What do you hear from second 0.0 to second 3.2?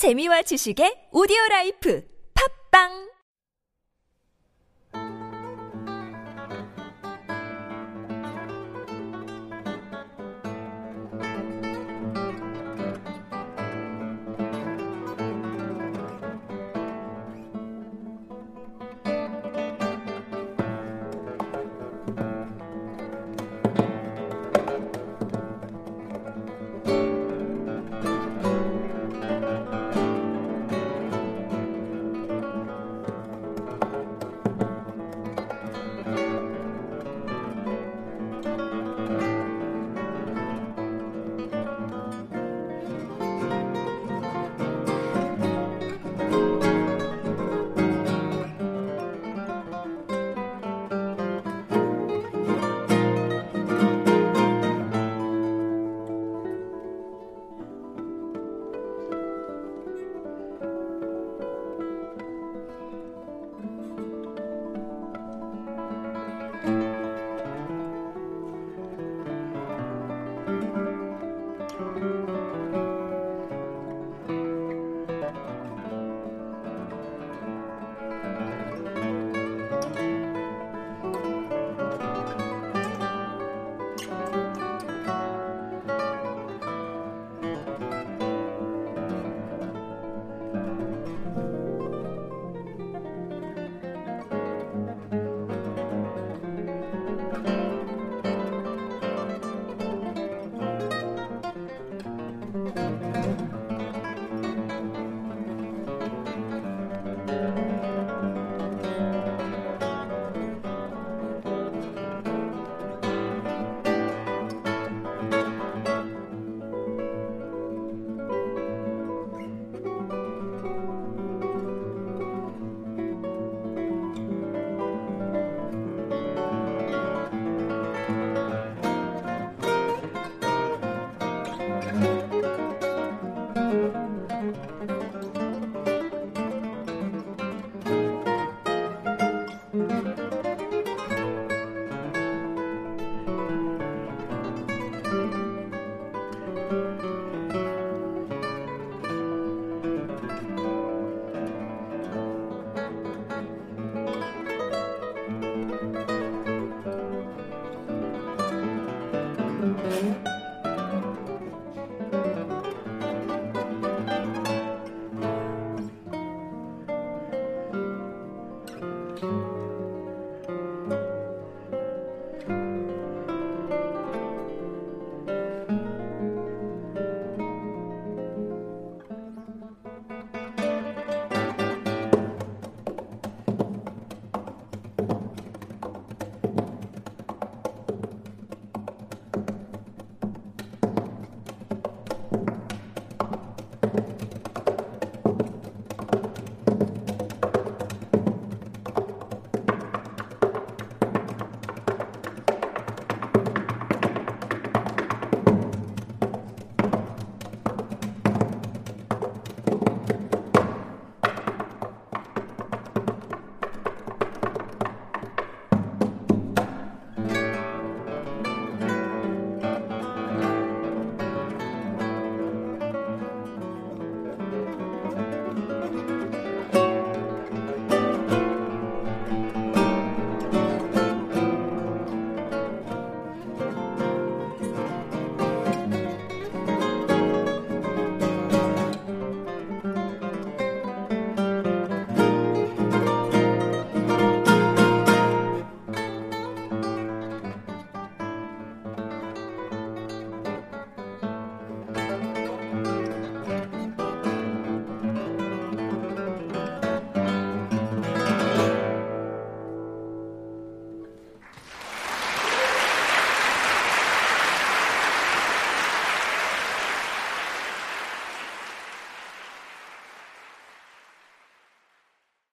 재미와 지식의 오디오 라이프. 팝빵!